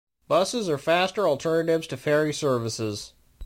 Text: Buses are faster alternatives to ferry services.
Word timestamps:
Buses 0.27 0.67
are 0.67 0.79
faster 0.79 1.27
alternatives 1.27 1.85
to 1.85 1.95
ferry 1.95 2.33
services. 2.33 3.13